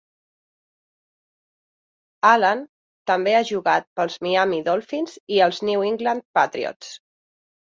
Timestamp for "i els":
5.37-5.63